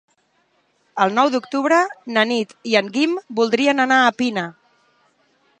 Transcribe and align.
El 1.05 1.13
nou 1.17 1.29
d'octubre 1.35 1.77
na 2.17 2.25
Nit 2.31 2.57
i 2.73 2.75
en 2.81 2.91
Guim 2.97 3.15
voldrien 3.41 3.87
anar 3.89 4.03
a 4.07 4.13
Pina. 4.23 4.51